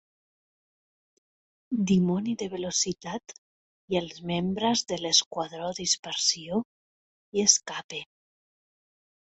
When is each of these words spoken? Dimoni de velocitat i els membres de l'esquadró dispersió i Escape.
Dimoni 1.91 2.33
de 2.43 2.47
velocitat 2.55 3.35
i 3.95 4.01
els 4.01 4.19
membres 4.33 4.85
de 4.93 5.01
l'esquadró 5.05 5.71
dispersió 5.85 6.61
i 7.41 7.49
Escape. 7.51 8.03